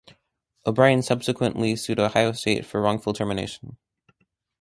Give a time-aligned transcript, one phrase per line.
[0.65, 3.77] O'Brien subsequently sued Ohio State for wrongful termination.